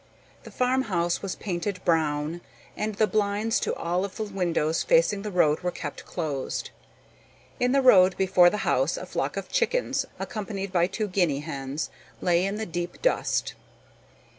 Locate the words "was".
1.21-1.35